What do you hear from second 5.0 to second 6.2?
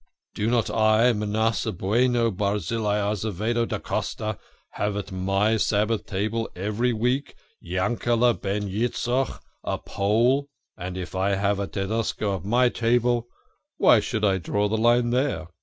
my Sabbath